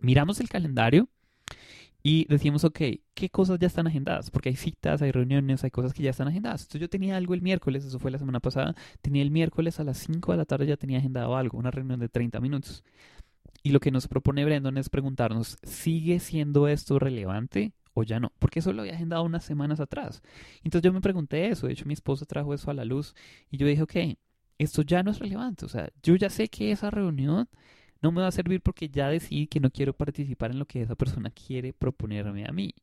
Miramos 0.00 0.40
el 0.40 0.48
calendario 0.48 1.08
y 2.06 2.26
decimos, 2.28 2.64
ok, 2.64 2.80
¿qué 3.14 3.30
cosas 3.30 3.58
ya 3.58 3.66
están 3.66 3.86
agendadas? 3.86 4.30
Porque 4.30 4.50
hay 4.50 4.56
citas, 4.56 5.00
hay 5.00 5.10
reuniones, 5.10 5.64
hay 5.64 5.70
cosas 5.70 5.94
que 5.94 6.02
ya 6.02 6.10
están 6.10 6.28
agendadas. 6.28 6.60
Entonces 6.60 6.82
yo 6.82 6.90
tenía 6.90 7.16
algo 7.16 7.32
el 7.32 7.40
miércoles, 7.40 7.82
eso 7.86 7.98
fue 7.98 8.10
la 8.10 8.18
semana 8.18 8.40
pasada, 8.40 8.74
tenía 9.00 9.22
el 9.22 9.30
miércoles 9.30 9.80
a 9.80 9.84
las 9.84 9.96
5 9.98 10.32
de 10.32 10.38
la 10.38 10.44
tarde 10.44 10.66
ya 10.66 10.76
tenía 10.76 10.98
agendado 10.98 11.34
algo, 11.34 11.56
una 11.56 11.70
reunión 11.70 11.98
de 11.98 12.10
30 12.10 12.40
minutos. 12.40 12.84
Y 13.62 13.70
lo 13.70 13.80
que 13.80 13.90
nos 13.90 14.06
propone 14.06 14.44
Brandon 14.44 14.76
es 14.76 14.90
preguntarnos, 14.90 15.56
¿sigue 15.62 16.20
siendo 16.20 16.68
esto 16.68 16.98
relevante 16.98 17.72
o 17.94 18.02
ya 18.02 18.20
no? 18.20 18.32
Porque 18.38 18.58
eso 18.58 18.74
lo 18.74 18.82
había 18.82 18.94
agendado 18.94 19.22
unas 19.22 19.44
semanas 19.44 19.80
atrás. 19.80 20.20
Entonces 20.62 20.82
yo 20.82 20.92
me 20.92 21.00
pregunté 21.00 21.48
eso, 21.48 21.68
de 21.68 21.72
hecho 21.72 21.86
mi 21.86 21.94
esposa 21.94 22.26
trajo 22.26 22.52
eso 22.52 22.70
a 22.70 22.74
la 22.74 22.84
luz 22.84 23.14
y 23.50 23.56
yo 23.56 23.66
dije, 23.66 23.82
ok, 23.82 23.96
esto 24.58 24.82
ya 24.82 25.02
no 25.02 25.10
es 25.10 25.20
relevante, 25.20 25.64
o 25.64 25.68
sea, 25.68 25.88
yo 26.02 26.16
ya 26.16 26.28
sé 26.28 26.48
que 26.48 26.70
esa 26.70 26.90
reunión 26.90 27.48
no 28.04 28.12
me 28.12 28.20
va 28.20 28.28
a 28.28 28.32
servir 28.32 28.60
porque 28.60 28.90
ya 28.90 29.08
decidí 29.08 29.46
que 29.46 29.60
no 29.60 29.70
quiero 29.70 29.94
participar 29.94 30.50
en 30.50 30.58
lo 30.58 30.66
que 30.66 30.82
esa 30.82 30.94
persona 30.94 31.30
quiere 31.30 31.72
proponerme 31.72 32.44
a 32.46 32.52
mí. 32.52 32.74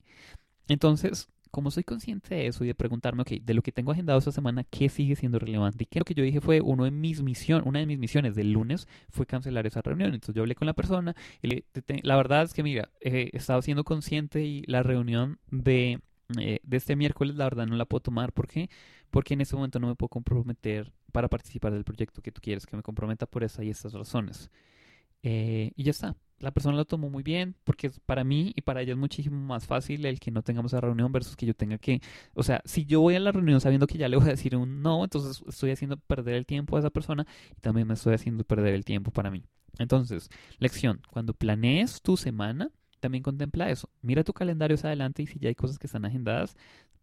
Entonces, 0.68 1.30
como 1.52 1.70
soy 1.70 1.84
consciente 1.84 2.34
de 2.34 2.48
eso 2.48 2.64
y 2.64 2.68
de 2.68 2.74
preguntarme, 2.74 3.22
ok, 3.22 3.30
de 3.44 3.54
lo 3.54 3.62
que 3.62 3.72
tengo 3.72 3.92
agendado 3.92 4.18
esta 4.18 4.32
semana, 4.32 4.64
¿qué 4.64 4.90
sigue 4.90 5.16
siendo 5.16 5.38
relevante? 5.38 5.84
Y 5.84 5.86
que 5.86 6.00
lo 6.00 6.06
que 6.06 6.16
yo 6.16 6.24
dije 6.24 6.42
fue, 6.42 6.60
uno 6.60 6.86
de 6.86 6.92
mis 6.92 7.22
misiones, 7.22 7.68
una 7.68 7.78
de 7.78 7.86
mis 7.86 8.00
misiones 8.00 8.34
del 8.34 8.52
lunes 8.52 8.88
fue 9.10 9.28
cancelar 9.28 9.68
esa 9.68 9.84
reunión. 9.84 10.16
Entonces 10.16 10.34
yo 10.34 10.42
hablé 10.42 10.56
con 10.56 10.66
la 10.66 10.74
persona 10.74 11.16
y 11.44 11.66
la 12.02 12.16
verdad 12.16 12.42
es 12.42 12.56
que, 12.56 12.64
mira, 12.64 12.90
he 13.00 13.30
estado 13.34 13.62
siendo 13.62 13.84
consciente 13.84 14.44
y 14.44 14.64
la 14.64 14.82
reunión 14.82 15.38
de, 15.52 16.00
eh, 16.40 16.62
de 16.64 16.78
este 16.78 16.96
miércoles, 16.96 17.36
la 17.36 17.44
verdad 17.44 17.68
no 17.68 17.76
la 17.76 17.86
puedo 17.86 18.02
tomar. 18.02 18.34
¿Por 18.34 18.48
qué? 18.48 18.72
Porque 19.12 19.36
en 19.36 19.42
ese 19.42 19.56
momento 19.56 19.80
no 19.80 19.88
me 19.88 19.96
puedo 19.96 20.10
comprometer 20.10 20.92
para 21.12 21.28
participar 21.28 21.74
del 21.74 21.84
proyecto 21.84 22.24
que 22.24 22.32
tú 22.32 22.42
quieres 22.42 22.66
que 22.66 22.76
me 22.76 22.82
comprometa 22.82 23.28
por 23.28 23.44
esa 23.44 23.64
y 23.64 23.70
estas 23.70 23.94
razones. 23.94 24.50
Eh, 25.24 25.72
y 25.76 25.84
ya 25.84 25.92
está. 25.92 26.16
la 26.40 26.52
persona 26.52 26.76
lo 26.76 26.86
tomó 26.86 27.10
muy 27.10 27.22
bien, 27.24 27.56
porque 27.64 27.92
para 28.08 28.24
mí 28.24 28.52
y 28.56 28.62
para 28.62 28.82
ella 28.82 28.94
es 28.94 28.98
muchísimo 28.98 29.38
más 29.40 29.68
fácil 29.68 30.06
el 30.06 30.20
que 30.20 30.32
no 30.32 30.42
tengamos 30.42 30.74
esa 30.74 30.82
reunión 30.82 31.12
versus 31.12 31.36
que 31.36 31.46
yo 31.46 31.54
tenga 31.54 31.78
que, 31.78 32.02
o 32.34 32.42
sea, 32.44 32.62
si 32.66 32.86
yo 32.86 33.00
voy 33.02 33.16
a 33.16 33.20
la 33.20 33.32
reunión 33.32 33.62
sabiendo 33.62 33.86
que 33.88 33.98
ya 34.00 34.10
le 34.10 34.18
voy 34.18 34.26
a 34.28 34.30
decir 34.32 34.56
un 34.56 34.82
no, 34.82 35.04
entonces 35.04 35.44
estoy 35.48 35.72
haciendo 35.72 35.98
perder 35.98 36.36
el 36.36 36.46
tiempo 36.48 36.76
a 36.76 36.80
esa 36.80 36.90
persona 36.90 37.28
y 37.56 37.62
también 37.62 37.88
me 37.88 37.94
estoy 37.94 38.16
haciendo 38.16 38.44
perder 38.44 38.74
el 38.74 38.86
tiempo 38.86 39.12
para 39.12 39.30
mí. 39.30 39.44
Entonces, 39.78 40.30
lección, 40.60 41.02
cuando 41.12 41.34
planees 41.34 42.02
tu 42.02 42.18
semana, 42.18 42.72
también 43.00 43.24
contempla 43.24 43.70
eso. 43.70 43.90
Mira 44.02 44.24
tu 44.24 44.34
calendario 44.34 44.76
hacia 44.76 44.88
adelante 44.90 45.24
y 45.24 45.28
si 45.28 45.40
ya 45.40 45.50
hay 45.50 45.56
cosas 45.56 45.78
que 45.80 45.88
están 45.88 46.06
agendadas, 46.06 46.56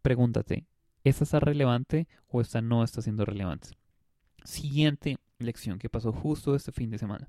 pregúntate, 0.02 0.66
¿esta 1.04 1.24
está 1.24 1.40
relevante 1.40 2.08
o 2.28 2.40
esta 2.40 2.60
no 2.60 2.82
está 2.84 3.02
siendo 3.02 3.24
relevante? 3.24 3.70
Siguiente 4.44 5.18
lección 5.38 5.78
que 5.78 5.88
pasó 5.90 6.12
justo 6.12 6.54
este 6.54 6.72
fin 6.72 6.90
de 6.90 6.98
semana. 6.98 7.28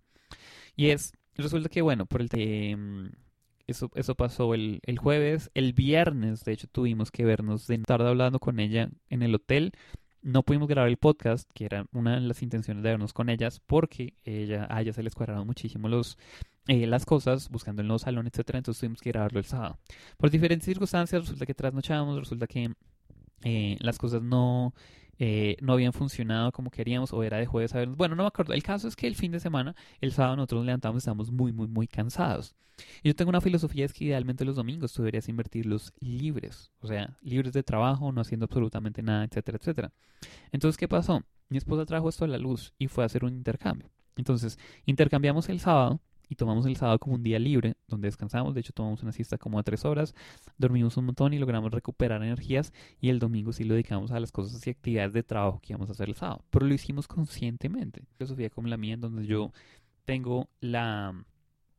Y 0.80 0.92
es, 0.92 1.12
resulta 1.36 1.68
que 1.68 1.82
bueno, 1.82 2.06
por 2.06 2.22
el... 2.22 2.30
Eh, 2.38 2.78
eso, 3.68 3.92
eso 3.96 4.16
pasó 4.16 4.54
el, 4.54 4.80
el, 4.86 4.98
jueves. 4.98 5.52
El 5.54 5.74
viernes, 5.74 6.46
de 6.46 6.54
hecho, 6.54 6.68
tuvimos 6.68 7.12
que 7.12 7.26
vernos 7.26 7.68
de 7.68 7.78
tarde 7.80 8.08
hablando 8.08 8.40
con 8.40 8.62
ella 8.62 8.90
en 9.10 9.22
el 9.22 9.36
hotel. 9.36 9.74
No 10.22 10.42
pudimos 10.44 10.70
grabar 10.70 10.90
el 10.90 10.96
podcast, 10.96 11.52
que 11.54 11.66
era 11.66 11.86
una 11.92 12.16
de 12.16 12.22
las 12.22 12.42
intenciones 12.44 12.82
de 12.82 12.92
vernos 12.92 13.12
con 13.12 13.28
ellas, 13.28 13.60
porque 13.60 14.14
ella, 14.24 14.68
a 14.70 14.80
ella 14.80 14.94
se 14.94 15.04
les 15.04 15.14
cuadraron 15.14 15.46
muchísimo 15.46 15.90
los, 15.90 16.18
eh, 16.68 16.88
las 16.88 17.06
cosas, 17.06 17.50
buscando 17.50 17.82
el 17.82 17.90
nuevo 17.90 18.00
salón, 18.00 18.26
etcétera. 18.28 18.60
Entonces 18.60 18.80
tuvimos 18.80 19.02
que 19.02 19.12
grabarlo 19.12 19.40
el 19.40 19.46
sábado. 19.46 19.80
Por 20.16 20.30
diferentes 20.32 20.66
circunstancias, 20.66 21.24
resulta 21.24 21.46
que 21.46 21.54
trasnochábamos, 21.54 22.18
resulta 22.18 22.48
que 22.48 22.74
eh, 23.44 23.76
las 23.82 23.98
cosas 23.98 24.24
no 24.24 24.74
eh, 25.20 25.58
no 25.62 25.74
habían 25.74 25.94
funcionado 25.94 26.52
como 26.52 26.72
queríamos 26.72 27.12
o 27.14 27.24
era 27.24 27.38
de 27.38 27.46
jueves 27.46 27.76
a 27.76 27.80
vernos. 27.80 27.98
Bueno, 27.98 28.16
no 28.16 28.24
me 28.24 28.28
acuerdo. 28.28 28.54
El 28.54 28.64
caso 28.64 28.88
es 28.88 28.96
que 28.96 29.06
el 29.06 29.16
fin 29.16 29.32
de 29.34 29.40
semana, 29.40 29.76
el 30.00 30.14
sábado 30.14 30.38
nosotros 30.38 30.60
nos 30.60 30.66
levantamos 30.68 30.96
y 30.96 31.04
estamos 31.04 31.32
muy, 31.32 31.52
muy, 31.52 31.68
muy 31.68 31.88
cansados. 31.88 32.56
Y 33.04 33.10
yo 33.10 33.16
tengo 33.16 33.30
una 33.30 33.42
filosofía 33.42 33.86
es 33.86 33.92
que 33.92 34.06
idealmente 34.06 34.46
los 34.46 34.56
domingos 34.56 34.94
tú 34.94 35.02
deberías 35.02 35.28
invertirlos 35.28 35.94
libres, 36.00 36.72
o 36.80 36.88
sea, 36.88 37.18
libres 37.22 37.52
de 37.52 37.62
trabajo, 37.62 38.10
no 38.14 38.22
haciendo 38.22 38.46
absolutamente 38.46 39.02
nada, 39.04 39.26
etcétera, 39.26 39.58
etcétera. 39.58 39.92
Entonces, 40.54 40.78
¿qué 40.78 40.88
pasó? 40.88 41.22
Mi 41.50 41.58
esposa 41.58 41.86
trajo 41.86 42.08
esto 42.08 42.24
a 42.24 42.30
la 42.30 42.38
luz 42.38 42.74
y 42.78 42.88
fue 42.88 43.04
a 43.04 43.08
hacer 43.08 43.26
un 43.26 43.34
intercambio. 43.34 43.90
Entonces, 44.16 44.58
intercambiamos 44.86 45.50
el 45.50 45.60
sábado 45.60 46.00
y 46.30 46.36
tomamos 46.36 46.66
el 46.68 46.78
sábado 46.78 47.00
como 47.00 47.16
un 47.16 47.24
día 47.24 47.40
libre, 47.40 47.76
donde 47.88 48.08
descansamos, 48.08 48.54
de 48.54 48.62
hecho 48.62 48.72
tomamos 48.72 49.02
una 49.04 49.12
siesta 49.12 49.38
como 49.38 49.60
a 49.60 49.64
tres 49.64 49.84
horas, 49.84 50.14
dormimos 50.58 50.96
un 50.96 51.06
montón 51.06 51.34
y 51.34 51.40
logramos 51.40 51.72
recuperar 51.72 52.24
energías 52.24 52.72
y 53.02 53.10
el 53.10 53.20
domingo 53.20 53.52
sí 53.52 53.64
lo 53.64 53.74
dedicamos 53.74 54.12
a 54.12 54.20
las 54.20 54.32
cosas 54.32 54.66
y 54.66 54.70
actividades 54.70 55.14
de 55.14 55.24
trabajo 55.24 55.60
que 55.62 55.74
íbamos 55.74 55.90
a 55.90 55.94
hacer 55.94 56.08
el 56.08 56.16
sábado, 56.16 56.46
pero 56.52 56.66
lo 56.66 56.74
hicimos 56.74 57.08
conscientemente, 57.08 58.04
filosofía 58.18 58.50
como 58.50 58.68
la 58.68 58.78
mía, 58.78 58.94
en 58.94 59.02
donde 59.02 59.26
yo 59.26 59.52
tengo 60.06 60.48
la 60.62 61.26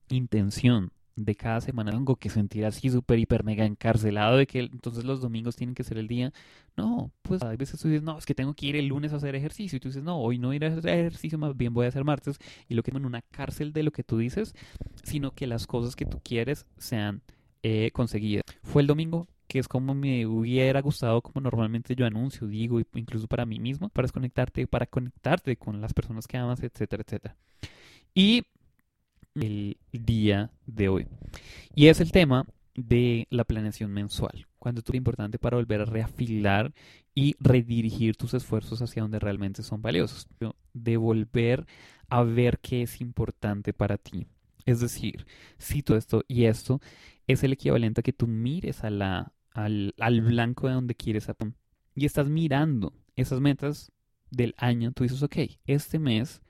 intención 0.08 0.92
de 1.24 1.34
cada 1.34 1.60
semana 1.60 1.90
tengo 1.90 2.16
que 2.16 2.30
sentir 2.30 2.64
así 2.64 2.90
súper, 2.90 3.18
hiper, 3.18 3.44
mega 3.44 3.64
encarcelado 3.64 4.36
de 4.36 4.46
que 4.46 4.60
entonces 4.60 5.04
los 5.04 5.20
domingos 5.20 5.56
tienen 5.56 5.74
que 5.74 5.84
ser 5.84 5.98
el 5.98 6.08
día. 6.08 6.32
No, 6.76 7.10
pues 7.22 7.42
a 7.42 7.54
veces 7.56 7.80
tú 7.80 7.88
dices, 7.88 8.02
no, 8.02 8.18
es 8.18 8.26
que 8.26 8.34
tengo 8.34 8.54
que 8.54 8.66
ir 8.66 8.76
el 8.76 8.86
lunes 8.86 9.12
a 9.12 9.16
hacer 9.16 9.34
ejercicio. 9.34 9.76
Y 9.76 9.80
tú 9.80 9.88
dices, 9.88 10.02
no, 10.02 10.18
hoy 10.18 10.38
no 10.38 10.52
ir 10.52 10.64
a 10.64 10.68
hacer 10.68 10.88
ejercicio, 10.88 11.38
más 11.38 11.56
bien 11.56 11.74
voy 11.74 11.86
a 11.86 11.88
hacer 11.88 12.04
martes. 12.04 12.38
Y 12.68 12.74
lo 12.74 12.82
que 12.82 12.90
en 12.90 13.06
una 13.06 13.22
cárcel 13.22 13.72
de 13.72 13.82
lo 13.82 13.92
que 13.92 14.02
tú 14.04 14.18
dices, 14.18 14.54
sino 15.02 15.32
que 15.32 15.46
las 15.46 15.66
cosas 15.66 15.96
que 15.96 16.06
tú 16.06 16.20
quieres 16.22 16.66
sean 16.76 17.22
eh, 17.62 17.90
conseguidas. 17.92 18.44
Fue 18.62 18.82
el 18.82 18.88
domingo, 18.88 19.28
que 19.46 19.58
es 19.58 19.68
como 19.68 19.94
me 19.94 20.26
hubiera 20.26 20.80
gustado, 20.80 21.20
como 21.22 21.40
normalmente 21.40 21.94
yo 21.94 22.06
anuncio, 22.06 22.46
digo, 22.46 22.80
incluso 22.94 23.26
para 23.26 23.46
mí 23.46 23.58
mismo, 23.58 23.88
para 23.88 24.06
desconectarte, 24.06 24.66
para 24.66 24.86
conectarte 24.86 25.56
con 25.56 25.80
las 25.80 25.92
personas 25.92 26.26
que 26.26 26.36
amas, 26.36 26.62
etcétera, 26.62 27.02
etcétera. 27.06 27.36
Y 28.14 28.44
el 29.34 29.78
día 29.92 30.50
de 30.66 30.88
hoy. 30.88 31.06
Y 31.74 31.86
es 31.86 32.00
el 32.00 32.12
tema 32.12 32.46
de 32.74 33.26
la 33.30 33.44
planeación 33.44 33.92
mensual. 33.92 34.46
Cuando 34.58 34.82
es 34.86 34.94
importante 34.94 35.38
para 35.38 35.56
volver 35.56 35.80
a 35.80 35.86
reafilar 35.86 36.72
y 37.14 37.34
redirigir 37.40 38.16
tus 38.16 38.34
esfuerzos 38.34 38.82
hacia 38.82 39.02
donde 39.02 39.18
realmente 39.18 39.62
son 39.62 39.82
valiosos. 39.82 40.28
De 40.74 40.96
volver 40.96 41.66
a 42.08 42.22
ver 42.22 42.58
qué 42.58 42.82
es 42.82 43.00
importante 43.00 43.72
para 43.72 43.96
ti. 43.96 44.26
Es 44.66 44.80
decir, 44.80 45.26
si 45.58 45.82
todo 45.82 45.96
esto 45.96 46.24
y 46.28 46.44
esto 46.44 46.80
es 47.26 47.42
el 47.42 47.52
equivalente 47.52 48.00
a 48.00 48.02
que 48.02 48.12
tú 48.12 48.26
mires 48.26 48.84
a 48.84 48.90
la, 48.90 49.32
al, 49.52 49.94
al 49.98 50.20
blanco 50.20 50.68
de 50.68 50.74
donde 50.74 50.94
quieres 50.94 51.28
y 51.94 52.06
estás 52.06 52.28
mirando 52.28 52.92
esas 53.16 53.40
metas 53.40 53.92
del 54.30 54.54
año, 54.58 54.92
tú 54.92 55.02
dices, 55.02 55.22
ok, 55.22 55.36
este 55.66 55.98
mes 55.98 56.40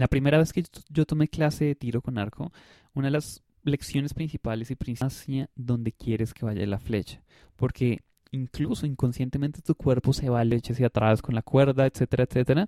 la 0.00 0.08
primera 0.08 0.38
vez 0.38 0.54
que 0.54 0.64
yo 0.88 1.04
tomé 1.04 1.28
clase 1.28 1.66
de 1.66 1.74
tiro 1.74 2.00
con 2.00 2.16
arco, 2.16 2.52
una 2.94 3.08
de 3.08 3.12
las 3.12 3.42
lecciones 3.64 4.14
principales 4.14 4.70
y 4.70 4.74
principales 4.74 5.12
hacia 5.14 5.50
donde 5.54 5.92
quieres 5.92 6.32
que 6.32 6.46
vaya 6.46 6.66
la 6.66 6.78
flecha, 6.78 7.22
porque 7.54 8.00
incluso 8.30 8.86
inconscientemente 8.86 9.60
tu 9.60 9.74
cuerpo 9.74 10.14
se 10.14 10.30
va 10.30 10.40
a 10.40 10.44
leche 10.44 10.72
hacia 10.72 10.86
atrás 10.86 11.20
con 11.20 11.34
la 11.34 11.42
cuerda, 11.42 11.84
etcétera, 11.84 12.24
etcétera, 12.24 12.66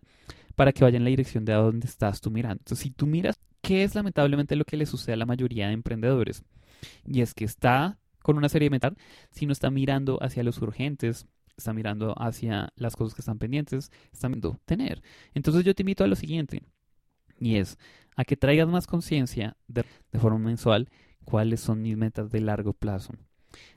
para 0.54 0.72
que 0.72 0.84
vaya 0.84 0.98
en 0.98 1.04
la 1.04 1.08
dirección 1.10 1.46
de 1.46 1.54
a 1.54 1.56
donde 1.56 1.86
estás 1.86 2.20
tú 2.20 2.30
mirando. 2.30 2.60
Entonces, 2.60 2.82
si 2.82 2.90
tú 2.90 3.06
miras, 3.06 3.40
¿qué 3.62 3.82
es 3.82 3.94
lamentablemente 3.94 4.54
lo 4.54 4.66
que 4.66 4.76
le 4.76 4.84
sucede 4.84 5.14
a 5.14 5.16
la 5.16 5.24
mayoría 5.24 5.68
de 5.68 5.72
emprendedores? 5.72 6.44
Y 7.06 7.22
es 7.22 7.32
que 7.32 7.46
está 7.46 7.98
con 8.22 8.36
una 8.36 8.50
serie 8.50 8.66
de 8.66 8.72
metas, 8.72 8.92
no 9.40 9.52
está 9.52 9.70
mirando 9.70 10.22
hacia 10.22 10.42
los 10.42 10.60
urgentes, 10.60 11.26
está 11.56 11.72
mirando 11.72 12.14
hacia 12.18 12.74
las 12.76 12.94
cosas 12.94 13.14
que 13.14 13.22
están 13.22 13.38
pendientes, 13.38 13.90
está 14.12 14.28
mirando 14.28 14.60
tener. 14.66 15.02
Entonces 15.32 15.64
yo 15.64 15.74
te 15.74 15.82
invito 15.82 16.04
a 16.04 16.08
lo 16.08 16.16
siguiente, 16.16 16.62
y 17.42 17.56
es 17.56 17.76
a 18.16 18.24
que 18.24 18.36
traigas 18.36 18.68
más 18.68 18.86
conciencia 18.86 19.56
de, 19.66 19.84
forma 20.18 20.38
mensual 20.38 20.88
cuáles 21.24 21.60
son 21.60 21.82
mis 21.82 21.96
metas 21.96 22.30
de 22.30 22.40
largo 22.40 22.72
plazo. 22.72 23.14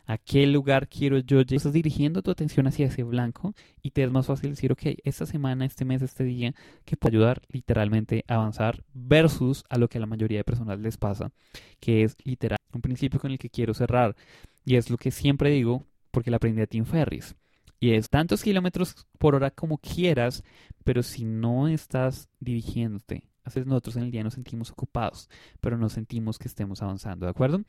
¿A 0.05 0.17
qué 0.17 0.45
lugar 0.47 0.87
quiero 0.87 1.17
yo 1.17 1.41
llegar? 1.41 1.55
Estás 1.55 1.73
dirigiendo 1.73 2.21
tu 2.21 2.31
atención 2.31 2.67
hacia 2.67 2.87
ese 2.87 3.03
blanco 3.03 3.55
y 3.81 3.91
te 3.91 4.03
es 4.03 4.11
más 4.11 4.27
fácil 4.27 4.51
decir, 4.51 4.71
ok, 4.71 4.83
esta 5.03 5.25
semana, 5.25 5.65
este 5.65 5.83
mes, 5.83 6.01
este 6.01 6.23
día, 6.23 6.53
que 6.85 6.95
puede 6.95 7.17
ayudar 7.17 7.41
literalmente 7.49 8.23
a 8.27 8.35
avanzar 8.35 8.83
versus 8.93 9.63
a 9.67 9.77
lo 9.77 9.89
que 9.89 9.97
a 9.97 10.01
la 10.01 10.07
mayoría 10.07 10.37
de 10.37 10.43
personas 10.43 10.79
les 10.79 10.97
pasa, 10.97 11.31
que 11.79 12.03
es 12.03 12.15
literal 12.23 12.59
un 12.71 12.81
principio 12.81 13.19
con 13.19 13.31
el 13.31 13.39
que 13.39 13.49
quiero 13.49 13.73
cerrar. 13.73 14.15
Y 14.63 14.75
es 14.75 14.89
lo 14.89 14.97
que 14.97 15.11
siempre 15.11 15.49
digo, 15.49 15.83
porque 16.11 16.31
la 16.31 16.37
aprendí 16.37 16.61
a 16.61 16.67
Tim 16.67 16.85
Ferris. 16.85 17.35
Y 17.79 17.91
es 17.91 18.09
tantos 18.09 18.43
kilómetros 18.43 19.07
por 19.17 19.35
hora 19.35 19.51
como 19.51 19.77
quieras, 19.77 20.43
pero 20.83 21.03
si 21.03 21.25
no 21.25 21.67
estás 21.67 22.29
dirigiéndote 22.39 23.27
a 23.45 23.49
veces 23.49 23.67
nosotros 23.67 23.95
en 23.95 24.03
el 24.03 24.11
día 24.11 24.23
nos 24.23 24.33
sentimos 24.33 24.71
ocupados, 24.71 25.29
pero 25.61 25.77
no 25.77 25.87
sentimos 25.87 26.39
que 26.39 26.47
estemos 26.47 26.81
avanzando, 26.81 27.27
¿de 27.27 27.29
acuerdo? 27.29 27.61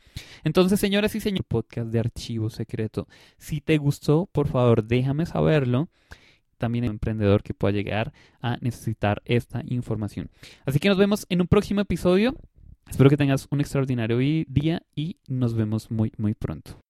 Entonces, 0.42 0.80
señoras 0.80 1.14
y 1.14 1.20
señores, 1.20 1.46
podcast 1.46 1.90
de 1.90 1.98
archivo 1.98 2.48
secreto. 2.48 3.06
Si 3.36 3.60
te 3.60 3.76
gustó, 3.76 4.26
por 4.32 4.48
favor, 4.48 4.84
déjame 4.84 5.26
saberlo. 5.26 5.88
También 6.56 6.86
un 6.86 6.92
emprendedor 6.92 7.42
que 7.42 7.52
pueda 7.52 7.72
llegar 7.72 8.14
a 8.40 8.56
necesitar 8.62 9.20
esta 9.26 9.62
información. 9.66 10.30
Así 10.64 10.78
que 10.78 10.88
nos 10.88 10.96
vemos 10.96 11.26
en 11.28 11.42
un 11.42 11.46
próximo 11.46 11.82
episodio. 11.82 12.34
Espero 12.88 13.10
que 13.10 13.18
tengas 13.18 13.46
un 13.50 13.60
extraordinario 13.60 14.16
día 14.16 14.82
y 14.94 15.18
nos 15.28 15.52
vemos 15.52 15.90
muy, 15.90 16.12
muy 16.16 16.32
pronto. 16.32 16.82